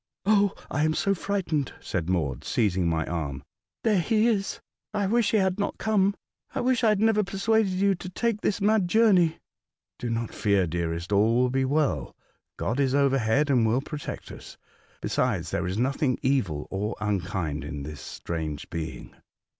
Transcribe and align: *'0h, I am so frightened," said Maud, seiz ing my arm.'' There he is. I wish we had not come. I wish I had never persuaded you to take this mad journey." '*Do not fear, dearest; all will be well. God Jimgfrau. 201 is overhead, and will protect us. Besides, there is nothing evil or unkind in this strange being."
*'0h, 0.25 0.59
I 0.71 0.83
am 0.83 0.95
so 0.95 1.13
frightened," 1.13 1.73
said 1.79 2.09
Maud, 2.09 2.43
seiz 2.43 2.75
ing 2.75 2.89
my 2.89 3.05
arm.'' 3.05 3.43
There 3.83 3.99
he 4.01 4.25
is. 4.27 4.59
I 4.95 5.05
wish 5.05 5.31
we 5.31 5.37
had 5.37 5.59
not 5.59 5.77
come. 5.77 6.15
I 6.55 6.61
wish 6.61 6.83
I 6.83 6.89
had 6.89 6.99
never 6.99 7.23
persuaded 7.23 7.73
you 7.73 7.93
to 7.93 8.09
take 8.09 8.41
this 8.41 8.59
mad 8.59 8.87
journey." 8.87 9.37
'*Do 9.99 10.09
not 10.09 10.33
fear, 10.33 10.65
dearest; 10.65 11.11
all 11.13 11.35
will 11.35 11.51
be 11.51 11.65
well. 11.65 12.15
God 12.57 12.77
Jimgfrau. 12.77 12.77
201 12.77 12.83
is 12.85 12.95
overhead, 12.95 13.49
and 13.51 13.67
will 13.67 13.81
protect 13.81 14.31
us. 14.31 14.57
Besides, 15.01 15.51
there 15.51 15.67
is 15.67 15.77
nothing 15.77 16.17
evil 16.23 16.65
or 16.71 16.95
unkind 16.99 17.63
in 17.63 17.83
this 17.83 18.01
strange 18.01 18.71
being." 18.71 19.15